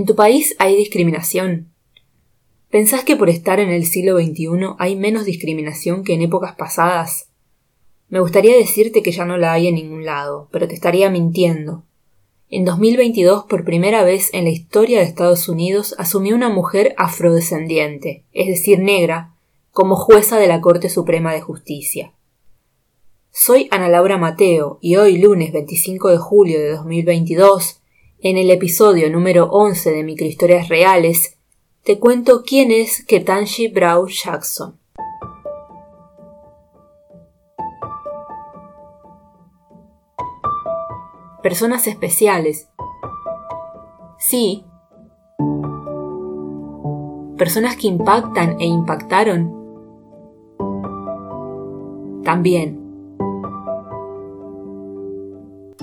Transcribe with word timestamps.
¿En 0.00 0.06
tu 0.06 0.14
país 0.14 0.56
hay 0.58 0.76
discriminación? 0.76 1.74
¿Pensás 2.70 3.04
que 3.04 3.16
por 3.16 3.28
estar 3.28 3.60
en 3.60 3.68
el 3.68 3.84
siglo 3.84 4.16
XXI 4.18 4.76
hay 4.78 4.96
menos 4.96 5.26
discriminación 5.26 6.04
que 6.04 6.14
en 6.14 6.22
épocas 6.22 6.54
pasadas? 6.54 7.28
Me 8.08 8.18
gustaría 8.18 8.56
decirte 8.56 9.02
que 9.02 9.12
ya 9.12 9.26
no 9.26 9.36
la 9.36 9.52
hay 9.52 9.66
en 9.66 9.74
ningún 9.74 10.06
lado, 10.06 10.48
pero 10.52 10.66
te 10.66 10.72
estaría 10.72 11.10
mintiendo. 11.10 11.84
En 12.48 12.64
2022, 12.64 13.44
por 13.44 13.66
primera 13.66 14.02
vez 14.02 14.32
en 14.32 14.44
la 14.44 14.50
historia 14.50 15.00
de 15.00 15.04
Estados 15.04 15.50
Unidos, 15.50 15.94
asumió 15.98 16.34
una 16.34 16.48
mujer 16.48 16.94
afrodescendiente, 16.96 18.24
es 18.32 18.46
decir, 18.46 18.78
negra, 18.78 19.34
como 19.70 19.96
jueza 19.96 20.38
de 20.38 20.46
la 20.46 20.62
Corte 20.62 20.88
Suprema 20.88 21.34
de 21.34 21.42
Justicia. 21.42 22.14
Soy 23.32 23.68
Ana 23.70 23.90
Laura 23.90 24.16
Mateo 24.16 24.78
y 24.80 24.96
hoy 24.96 25.18
lunes 25.18 25.52
25 25.52 26.08
de 26.08 26.16
julio 26.16 26.58
de 26.58 26.70
2022, 26.70 27.79
en 28.22 28.36
el 28.36 28.50
episodio 28.50 29.10
número 29.10 29.46
11 29.50 29.92
de 29.92 30.04
Microhistorias 30.04 30.68
Reales, 30.68 31.38
te 31.84 31.98
cuento 31.98 32.42
quién 32.44 32.70
es 32.70 33.04
Ketanji 33.06 33.68
Brown 33.68 34.08
Jackson. 34.08 34.78
Personas 41.42 41.86
especiales. 41.86 42.68
Sí. 44.18 44.66
Personas 47.38 47.76
que 47.76 47.86
impactan 47.86 48.60
e 48.60 48.66
impactaron. 48.66 49.58
También. 52.22 52.79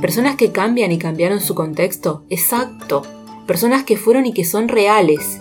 Personas 0.01 0.35
que 0.35 0.51
cambian 0.51 0.91
y 0.91 0.99
cambiaron 0.99 1.41
su 1.41 1.55
contexto. 1.55 2.23
Exacto. 2.29 3.01
Personas 3.47 3.83
que 3.83 3.97
fueron 3.97 4.27
y 4.27 4.33
que 4.33 4.45
son 4.45 4.67
reales. 4.67 5.39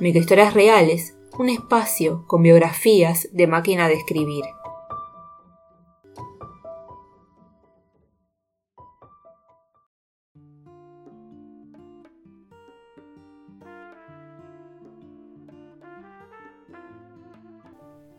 Microhistorias 0.00 0.52
Reales, 0.52 1.14
un 1.38 1.48
espacio 1.48 2.24
con 2.26 2.42
biografías 2.42 3.28
de 3.32 3.46
máquina 3.46 3.88
de 3.88 3.94
escribir. 3.94 4.44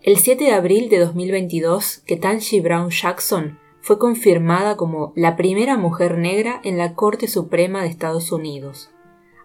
El 0.04 0.18
7 0.18 0.44
de 0.44 0.52
abril 0.52 0.90
de 0.90 1.00
2022, 1.00 2.04
Ketanji 2.06 2.60
Brown 2.62 2.90
Jackson 2.90 3.58
fue 3.82 3.98
confirmada 3.98 4.78
como 4.78 5.14
la 5.16 5.36
primera 5.36 5.78
mujer 5.78 6.18
negra 6.18 6.62
en 6.64 6.78
la 6.78 6.94
Corte 6.94 7.28
Suprema 7.28 7.82
de 7.82 7.88
Estados 7.88 8.32
Unidos 8.32 8.94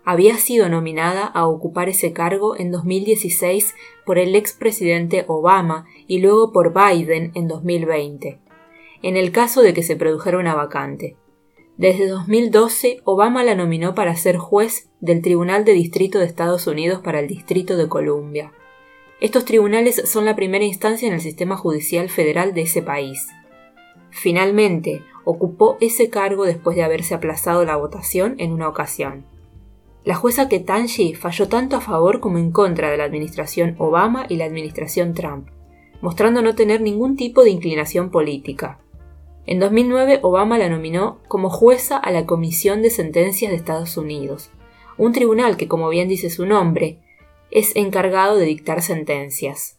había 0.09 0.39
sido 0.39 0.70
nominada 0.70 1.27
a 1.27 1.47
ocupar 1.47 1.91
ese 1.91 2.15
cargo 2.15 2.56
en 2.56 2.70
2016 2.70 3.75
por 4.06 4.17
el 4.17 4.37
expresidente 4.37 5.27
Obama 5.28 5.84
y 6.06 6.20
luego 6.20 6.50
por 6.50 6.72
Biden 6.72 7.31
en 7.34 7.47
2020, 7.47 8.39
en 9.03 9.17
el 9.19 9.33
caso 9.33 9.61
de 9.61 9.75
que 9.75 9.83
se 9.83 9.97
produjera 9.97 10.39
una 10.39 10.55
vacante. 10.55 11.17
Desde 11.77 12.09
2012, 12.09 13.03
Obama 13.05 13.45
la 13.45 13.55
nominó 13.55 13.95
para 13.95 14.17
ser 14.17 14.39
juez 14.39 14.89
del 15.00 15.20
Tribunal 15.20 15.67
de 15.67 15.75
Distrito 15.75 16.20
de 16.20 16.25
Estados 16.25 16.67
Unidos 16.67 17.03
para 17.05 17.20
el 17.20 17.28
Distrito 17.28 17.77
de 17.77 17.91
Columbia. 17.91 18.55
Estos 19.21 19.45
tribunales 19.45 20.09
son 20.09 20.25
la 20.25 20.37
primera 20.37 20.65
instancia 20.65 21.09
en 21.09 21.15
el 21.15 21.21
sistema 21.21 21.57
judicial 21.57 22.09
federal 22.09 22.55
de 22.55 22.63
ese 22.63 22.83
país. 22.83 23.27
Finalmente, 24.11 25.03
ocupó 25.25 25.77
ese 25.81 26.09
cargo 26.09 26.45
después 26.45 26.77
de 26.77 26.85
haberse 26.85 27.15
aplazado 27.15 27.65
la 27.65 27.75
votación 27.75 28.37
en 28.39 28.53
una 28.53 28.69
ocasión. 28.69 29.27
La 30.05 30.15
jueza 30.15 30.49
Ketanji 30.49 31.15
falló 31.15 31.49
tanto 31.49 31.77
a 31.77 31.81
favor 31.81 32.21
como 32.21 32.39
en 32.39 32.53
contra 32.53 32.91
de 32.91 32.97
la 32.97 33.05
administración 33.05 33.75
Obama 33.79 34.27
y 34.29 34.37
la 34.37 34.45
administración 34.45 35.15
Trump, 35.15 35.49
mostrando 36.01 36.41
no 36.41 36.55
tener 36.55 36.81
ningún 36.81 37.17
tipo 37.17 37.43
de 37.43 37.51
inclinación 37.51 38.11
política. 38.11 38.78
En 39.47 39.59
2009 39.59 40.21
Obama 40.23 40.59
la 40.59 40.69
nominó 40.69 41.19
como 41.27 41.51
jueza 41.51 41.97
a 41.97 42.12
la 42.12 42.25
Comisión 42.25 42.83
de 42.83 42.91
Sentencias 42.91 43.51
de 43.51 43.57
Estados 43.57 43.97
Unidos, 43.97 44.53
un 44.97 45.12
tribunal 45.12 45.57
que, 45.57 45.67
como 45.67 45.89
bien 45.89 46.09
dice 46.09 46.31
su 46.31 46.47
nombre, 46.47 47.01
es 47.50 47.75
encargado 47.76 48.36
de 48.36 48.47
dictar 48.47 48.82
sentencias. 48.82 49.78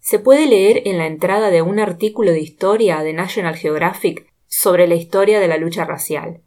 Se 0.00 0.18
puede 0.18 0.46
leer 0.46 0.82
en 0.86 0.96
la 0.96 1.06
entrada 1.06 1.50
de 1.50 1.60
un 1.60 1.78
artículo 1.78 2.32
de 2.32 2.40
historia 2.40 3.02
de 3.02 3.12
National 3.12 3.56
Geographic 3.56 4.32
sobre 4.46 4.88
la 4.88 4.94
historia 4.94 5.38
de 5.38 5.48
la 5.48 5.58
lucha 5.58 5.84
racial. 5.84 6.40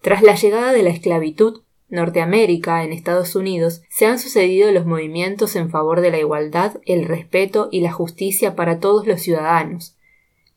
Tras 0.00 0.22
la 0.22 0.34
llegada 0.34 0.72
de 0.72 0.82
la 0.82 0.90
esclavitud, 0.90 1.62
Norteamérica 1.88 2.84
en 2.84 2.92
Estados 2.92 3.36
Unidos 3.36 3.82
se 3.90 4.06
han 4.06 4.18
sucedido 4.18 4.72
los 4.72 4.86
movimientos 4.86 5.56
en 5.56 5.68
favor 5.68 6.00
de 6.00 6.10
la 6.10 6.18
igualdad, 6.18 6.80
el 6.86 7.04
respeto 7.04 7.68
y 7.70 7.80
la 7.80 7.92
justicia 7.92 8.56
para 8.56 8.80
todos 8.80 9.06
los 9.06 9.20
ciudadanos. 9.20 9.96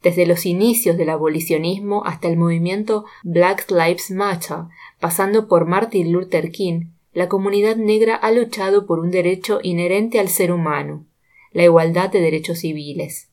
Desde 0.01 0.25
los 0.25 0.45
inicios 0.45 0.97
del 0.97 1.09
abolicionismo 1.09 2.05
hasta 2.05 2.27
el 2.27 2.37
movimiento 2.37 3.05
Black 3.23 3.69
Lives 3.69 4.11
Matter, 4.11 4.65
pasando 4.99 5.47
por 5.47 5.65
Martin 5.65 6.11
Luther 6.11 6.51
King, 6.51 6.91
la 7.15 7.29
comunidad 7.29 7.77
negra 7.77 8.13
ha 8.13 8.29
luchado 8.29 8.85
por 8.85 8.99
un 8.99 9.09
derecho 9.09 9.59
inherente 9.63 10.19
al 10.19 10.27
ser 10.27 10.51
humano, 10.51 11.07
la 11.53 11.63
igualdad 11.63 12.09
de 12.09 12.19
derechos 12.19 12.59
civiles. 12.59 13.29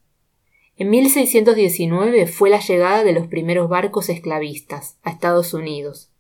En 0.76 0.88
1619 0.88 2.28
fue 2.28 2.48
la 2.48 2.60
llegada 2.60 3.02
de 3.02 3.12
los 3.12 3.26
primeros 3.26 3.68
barcos 3.68 4.08
esclavistas 4.08 4.98
a 5.02 5.10
Estados 5.10 5.52
Unidos. 5.52 6.12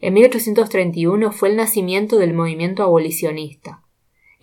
En 0.00 0.14
1831 0.14 1.30
fue 1.30 1.50
el 1.50 1.56
nacimiento 1.56 2.18
del 2.18 2.34
movimiento 2.34 2.82
abolicionista. 2.82 3.84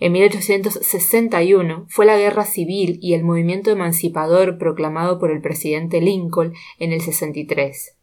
En 0.00 0.12
1861 0.12 1.84
fue 1.90 2.06
la 2.06 2.16
guerra 2.16 2.46
civil 2.46 2.98
y 3.02 3.12
el 3.12 3.24
movimiento 3.24 3.70
emancipador 3.70 4.56
proclamado 4.56 5.18
por 5.18 5.30
el 5.30 5.42
presidente 5.42 6.00
Lincoln 6.00 6.54
en 6.78 6.94
el 6.94 7.02
63. 7.02 7.94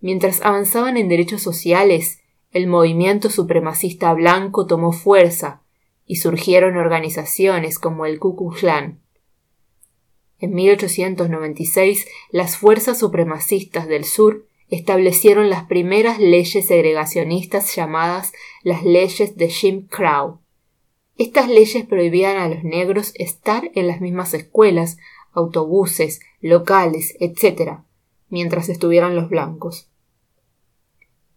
Mientras 0.00 0.42
avanzaban 0.42 0.98
en 0.98 1.08
derechos 1.08 1.40
sociales, 1.40 2.20
el 2.52 2.66
movimiento 2.66 3.30
supremacista 3.30 4.12
blanco 4.12 4.66
tomó 4.66 4.92
fuerza 4.92 5.62
y 6.06 6.16
surgieron 6.16 6.76
organizaciones 6.76 7.78
como 7.78 8.06
el 8.06 8.18
Ku 8.18 8.36
Klux 8.36 8.60
Klan. 8.60 9.00
En 10.40 10.54
1896, 10.54 12.06
las 12.30 12.56
fuerzas 12.56 12.98
supremacistas 12.98 13.86
del 13.86 14.04
sur 14.04 14.46
establecieron 14.70 15.50
las 15.50 15.64
primeras 15.64 16.18
leyes 16.18 16.66
segregacionistas 16.66 17.74
llamadas 17.76 18.32
las 18.62 18.84
leyes 18.84 19.36
de 19.36 19.48
Jim 19.50 19.86
Crow. 19.86 20.40
Estas 21.16 21.48
leyes 21.48 21.84
prohibían 21.84 22.38
a 22.38 22.48
los 22.48 22.64
negros 22.64 23.12
estar 23.16 23.70
en 23.74 23.86
las 23.86 24.00
mismas 24.00 24.32
escuelas, 24.32 24.96
autobuses, 25.32 26.20
locales, 26.40 27.14
etc., 27.20 27.80
mientras 28.30 28.68
estuvieran 28.68 29.14
los 29.14 29.28
blancos. 29.28 29.89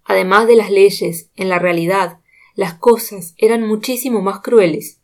Además 0.06 0.48
de 0.48 0.56
las 0.56 0.70
leyes, 0.70 1.30
en 1.36 1.50
la 1.50 1.60
realidad, 1.60 2.20
las 2.56 2.76
cosas 2.76 3.34
eran 3.38 3.68
muchísimo 3.68 4.22
más 4.22 4.42
crueles. 4.42 5.00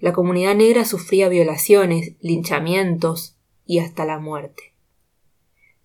La 0.00 0.12
comunidad 0.12 0.54
negra 0.54 0.84
sufría 0.84 1.28
violaciones, 1.28 2.12
linchamientos, 2.20 3.36
y 3.66 3.78
hasta 3.78 4.04
la 4.04 4.18
muerte. 4.18 4.74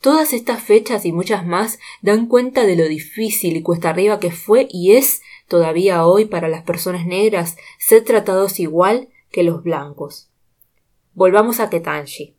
Todas 0.01 0.33
estas 0.33 0.61
fechas 0.61 1.05
y 1.05 1.11
muchas 1.11 1.45
más 1.45 1.79
dan 2.01 2.27
cuenta 2.27 2.65
de 2.65 2.75
lo 2.75 2.87
difícil 2.87 3.57
y 3.57 3.61
cuesta 3.61 3.89
arriba 3.89 4.19
que 4.19 4.31
fue 4.31 4.67
y 4.69 4.95
es 4.95 5.21
todavía 5.47 6.05
hoy 6.05 6.25
para 6.25 6.47
las 6.47 6.63
personas 6.63 7.05
negras 7.05 7.57
ser 7.79 8.03
tratados 8.03 8.59
igual 8.59 9.09
que 9.31 9.43
los 9.43 9.63
blancos. 9.63 10.29
Volvamos 11.13 11.59
a 11.59 11.69
Ketanji. 11.69 12.34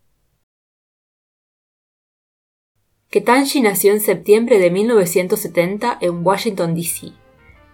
Ketanji 3.16 3.62
nació 3.62 3.93
en 3.93 4.00
septiembre 4.00 4.59
de 4.59 4.71
1970 4.71 5.97
en 6.03 6.21
Washington, 6.22 6.74
D.C. 6.74 7.13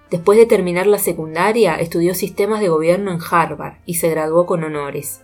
Después 0.09 0.39
de 0.39 0.47
terminar 0.47 0.87
la 0.87 1.01
secundaria, 1.01 1.75
estudió 1.81 2.15
sistemas 2.15 2.61
de 2.61 2.69
gobierno 2.69 3.11
en 3.11 3.19
Harvard 3.29 3.79
y 3.85 3.95
se 3.95 4.09
graduó 4.09 4.47
con 4.47 4.63
honores. 4.63 5.23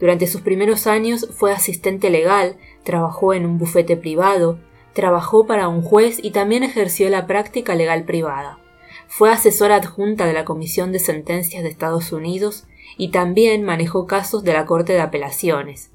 Durante 0.00 0.26
sus 0.26 0.40
primeros 0.40 0.88
años 0.88 1.28
fue 1.32 1.52
asistente 1.52 2.10
legal, 2.10 2.56
trabajó 2.82 3.32
en 3.32 3.46
un 3.46 3.58
bufete 3.58 3.96
privado, 3.96 4.58
trabajó 4.92 5.46
para 5.46 5.68
un 5.68 5.82
juez 5.82 6.18
y 6.20 6.32
también 6.32 6.64
ejerció 6.64 7.08
la 7.08 7.28
práctica 7.28 7.76
legal 7.76 8.02
privada. 8.02 8.58
Fue 9.06 9.30
asesora 9.30 9.76
adjunta 9.76 10.26
de 10.26 10.32
la 10.32 10.44
Comisión 10.44 10.90
de 10.90 10.98
Sentencias 10.98 11.62
de 11.62 11.68
Estados 11.68 12.10
Unidos 12.10 12.66
y 12.96 13.12
también 13.12 13.62
manejó 13.62 14.08
casos 14.08 14.42
de 14.42 14.52
la 14.52 14.66
Corte 14.66 14.94
de 14.94 15.00
Apelaciones. 15.00 15.92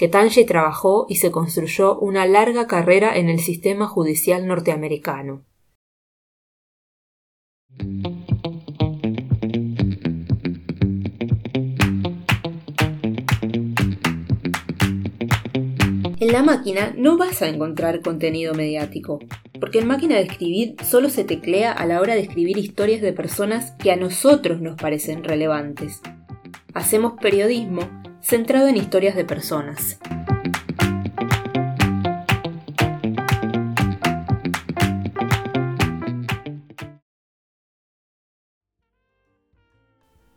Ketanji 0.00 0.46
trabajó 0.46 1.04
y 1.10 1.16
se 1.16 1.30
construyó 1.30 1.98
una 1.98 2.24
larga 2.24 2.66
carrera 2.66 3.18
en 3.18 3.28
el 3.28 3.38
sistema 3.38 3.86
judicial 3.86 4.46
norteamericano. 4.46 5.44
En 16.18 16.32
la 16.32 16.42
máquina 16.44 16.94
no 16.96 17.18
vas 17.18 17.42
a 17.42 17.48
encontrar 17.48 18.00
contenido 18.00 18.54
mediático, 18.54 19.18
porque 19.60 19.80
en 19.80 19.86
máquina 19.86 20.14
de 20.14 20.22
escribir 20.22 20.76
solo 20.82 21.10
se 21.10 21.24
teclea 21.24 21.72
a 21.72 21.84
la 21.84 22.00
hora 22.00 22.14
de 22.14 22.22
escribir 22.22 22.56
historias 22.56 23.02
de 23.02 23.12
personas 23.12 23.72
que 23.72 23.92
a 23.92 23.96
nosotros 23.96 24.62
nos 24.62 24.80
parecen 24.80 25.24
relevantes. 25.24 26.00
Hacemos 26.72 27.12
periodismo 27.20 27.99
centrado 28.22 28.68
en 28.68 28.76
historias 28.76 29.14
de 29.14 29.24
personas. 29.24 29.98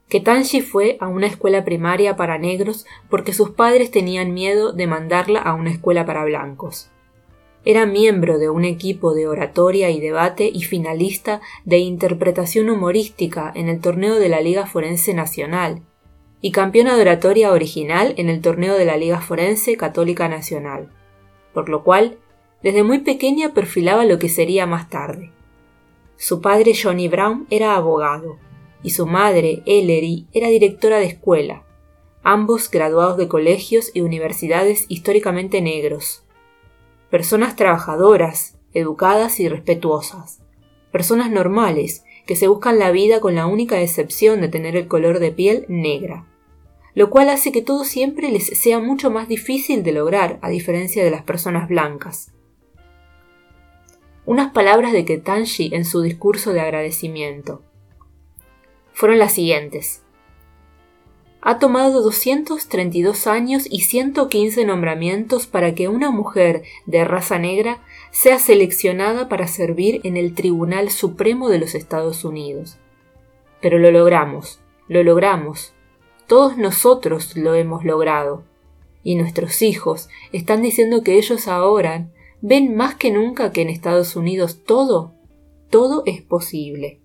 Ketanji 0.09 0.61
fue 0.61 0.97
a 0.99 1.07
una 1.07 1.25
escuela 1.25 1.65
primaria 1.65 2.15
para 2.15 2.37
negros 2.37 2.85
porque 3.09 3.33
sus 3.33 3.49
padres 3.49 3.89
tenían 3.89 4.31
miedo 4.31 4.71
de 4.71 4.85
mandarla 4.85 5.39
a 5.39 5.55
una 5.55 5.71
escuela 5.71 6.05
para 6.05 6.23
blancos. 6.23 6.91
Era 7.65 7.87
miembro 7.87 8.37
de 8.37 8.49
un 8.49 8.63
equipo 8.63 9.15
de 9.15 9.27
oratoria 9.27 9.89
y 9.89 9.99
debate 9.99 10.51
y 10.53 10.61
finalista 10.63 11.41
de 11.65 11.79
interpretación 11.79 12.69
humorística 12.69 13.51
en 13.55 13.69
el 13.69 13.79
torneo 13.79 14.19
de 14.19 14.29
la 14.29 14.41
Liga 14.41 14.67
Forense 14.67 15.15
Nacional 15.15 15.81
y 16.45 16.51
campeona 16.51 16.97
de 16.97 17.03
oratoria 17.03 17.53
original 17.53 18.15
en 18.17 18.27
el 18.27 18.41
torneo 18.41 18.77
de 18.77 18.83
la 18.83 18.97
Liga 18.97 19.21
Forense 19.21 19.77
Católica 19.77 20.27
Nacional, 20.27 20.89
por 21.53 21.69
lo 21.69 21.85
cual 21.85 22.17
desde 22.61 22.83
muy 22.83 22.99
pequeña 22.99 23.53
perfilaba 23.53 24.03
lo 24.03 24.19
que 24.19 24.27
sería 24.27 24.65
más 24.65 24.89
tarde. 24.89 25.31
Su 26.17 26.41
padre 26.41 26.73
Johnny 26.75 27.07
Brown 27.07 27.47
era 27.49 27.77
abogado 27.77 28.39
y 28.83 28.89
su 28.89 29.07
madre, 29.07 29.63
Ellery, 29.65 30.27
era 30.33 30.49
directora 30.49 30.99
de 30.99 31.05
escuela, 31.05 31.63
ambos 32.23 32.69
graduados 32.69 33.15
de 33.15 33.29
colegios 33.29 33.91
y 33.93 34.01
universidades 34.01 34.85
históricamente 34.89 35.61
negros. 35.61 36.25
Personas 37.09 37.55
trabajadoras, 37.55 38.57
educadas 38.73 39.39
y 39.39 39.47
respetuosas. 39.47 40.41
Personas 40.91 41.31
normales, 41.31 42.03
que 42.27 42.35
se 42.35 42.49
buscan 42.49 42.79
la 42.79 42.91
vida 42.91 43.21
con 43.21 43.33
la 43.33 43.47
única 43.47 43.79
excepción 43.81 44.41
de 44.41 44.49
tener 44.49 44.75
el 44.75 44.89
color 44.89 45.19
de 45.19 45.31
piel 45.31 45.65
negra. 45.69 46.27
Lo 46.95 47.09
cual 47.09 47.29
hace 47.29 47.51
que 47.51 47.61
todo 47.61 47.85
siempre 47.85 48.31
les 48.31 48.45
sea 48.59 48.79
mucho 48.79 49.09
más 49.09 49.27
difícil 49.27 49.83
de 49.83 49.93
lograr, 49.93 50.39
a 50.41 50.49
diferencia 50.49 51.03
de 51.03 51.11
las 51.11 51.23
personas 51.23 51.67
blancas. 51.67 52.31
Unas 54.25 54.53
palabras 54.53 54.93
de 54.93 55.03
Ketanji 55.03 55.73
en 55.73 55.85
su 55.85 56.01
discurso 56.01 56.53
de 56.53 56.61
agradecimiento 56.61 57.61
fueron 58.93 59.19
las 59.19 59.33
siguientes. 59.33 60.03
Ha 61.41 61.59
tomado 61.59 62.01
232 62.01 63.27
años 63.27 63.67
y 63.69 63.81
115 63.81 64.63
nombramientos 64.63 65.45
para 65.45 65.75
que 65.75 65.89
una 65.89 66.09
mujer 66.09 66.63
de 66.85 67.03
raza 67.03 67.37
negra 67.37 67.83
sea 68.11 68.39
seleccionada 68.39 69.27
para 69.27 69.47
servir 69.47 69.99
en 70.05 70.15
el 70.15 70.35
Tribunal 70.35 70.89
Supremo 70.89 71.49
de 71.49 71.59
los 71.59 71.75
Estados 71.75 72.23
Unidos. 72.23 72.77
Pero 73.59 73.77
lo 73.77 73.91
logramos, 73.91 74.61
lo 74.87 75.03
logramos. 75.03 75.72
Todos 76.27 76.57
nosotros 76.57 77.35
lo 77.35 77.53
hemos 77.53 77.83
logrado. 77.83 78.43
Y 79.03 79.15
nuestros 79.15 79.61
hijos 79.61 80.09
están 80.31 80.61
diciendo 80.61 81.03
que 81.03 81.17
ellos 81.17 81.47
ahora 81.47 82.09
ven 82.41 82.75
más 82.75 82.95
que 82.95 83.11
nunca 83.11 83.51
que 83.51 83.61
en 83.61 83.69
Estados 83.69 84.15
Unidos 84.15 84.63
todo, 84.63 85.13
todo 85.69 86.03
es 86.05 86.21
posible. 86.21 87.01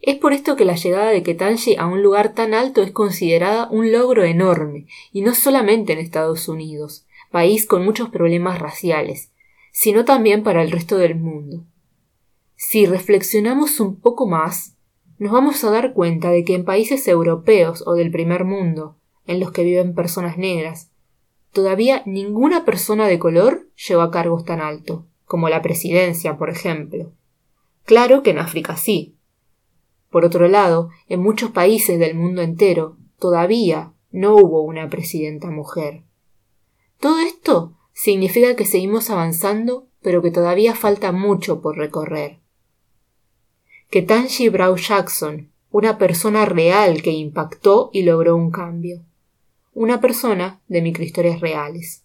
Es 0.00 0.16
por 0.16 0.32
esto 0.32 0.56
que 0.56 0.64
la 0.64 0.76
llegada 0.76 1.10
de 1.10 1.22
Ketanji 1.22 1.76
a 1.76 1.86
un 1.86 2.02
lugar 2.02 2.34
tan 2.34 2.54
alto 2.54 2.82
es 2.82 2.90
considerada 2.90 3.68
un 3.70 3.92
logro 3.92 4.24
enorme, 4.24 4.86
y 5.12 5.20
no 5.20 5.34
solamente 5.34 5.92
en 5.92 5.98
Estados 5.98 6.48
Unidos, 6.48 7.06
país 7.30 7.66
con 7.66 7.84
muchos 7.84 8.08
problemas 8.08 8.58
raciales, 8.58 9.30
sino 9.72 10.04
también 10.04 10.42
para 10.42 10.62
el 10.62 10.70
resto 10.70 10.96
del 10.96 11.16
mundo. 11.16 11.64
Si 12.56 12.86
reflexionamos 12.86 13.78
un 13.78 14.00
poco 14.00 14.26
más, 14.26 14.76
nos 15.20 15.32
vamos 15.32 15.62
a 15.62 15.70
dar 15.70 15.92
cuenta 15.92 16.30
de 16.30 16.44
que 16.44 16.54
en 16.54 16.64
países 16.64 17.06
europeos 17.06 17.84
o 17.86 17.92
del 17.92 18.10
primer 18.10 18.44
mundo, 18.44 18.96
en 19.26 19.38
los 19.38 19.52
que 19.52 19.62
viven 19.62 19.94
personas 19.94 20.38
negras, 20.38 20.90
todavía 21.52 22.02
ninguna 22.06 22.64
persona 22.64 23.06
de 23.06 23.18
color 23.18 23.68
llegó 23.76 24.00
a 24.00 24.10
cargos 24.10 24.46
tan 24.46 24.62
alto, 24.62 25.06
como 25.26 25.50
la 25.50 25.60
presidencia, 25.60 26.38
por 26.38 26.48
ejemplo. 26.48 27.12
Claro 27.84 28.22
que 28.22 28.30
en 28.30 28.38
África 28.38 28.78
sí, 28.78 29.18
por 30.10 30.24
otro 30.24 30.48
lado, 30.48 30.88
en 31.06 31.20
muchos 31.20 31.50
países 31.50 31.98
del 31.98 32.16
mundo 32.16 32.40
entero 32.40 32.96
todavía 33.18 33.92
no 34.10 34.34
hubo 34.34 34.62
una 34.62 34.88
presidenta 34.88 35.50
mujer. 35.50 36.02
Todo 36.98 37.18
esto 37.20 37.76
significa 37.92 38.56
que 38.56 38.64
seguimos 38.64 39.10
avanzando, 39.10 39.86
pero 40.00 40.22
que 40.22 40.30
todavía 40.30 40.74
falta 40.74 41.12
mucho 41.12 41.60
por 41.60 41.76
recorrer. 41.76 42.39
Que 43.90 44.02
Tanji 44.02 44.48
Brown 44.48 44.76
Jackson, 44.76 45.50
una 45.72 45.98
persona 45.98 46.44
real 46.44 47.02
que 47.02 47.10
impactó 47.10 47.90
y 47.92 48.04
logró 48.04 48.36
un 48.36 48.52
cambio. 48.52 49.02
Una 49.74 50.00
persona 50.00 50.60
de 50.68 50.80
microhistorias 50.80 51.40
reales. 51.40 52.04